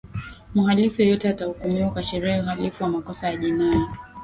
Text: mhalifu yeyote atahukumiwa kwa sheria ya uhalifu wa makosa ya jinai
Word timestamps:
mhalifu 0.55 1.01
yeyote 1.01 1.29
atahukumiwa 1.29 1.89
kwa 1.89 2.03
sheria 2.03 2.35
ya 2.35 2.43
uhalifu 2.43 2.83
wa 2.83 2.89
makosa 2.89 3.29
ya 3.29 3.37
jinai 3.37 3.81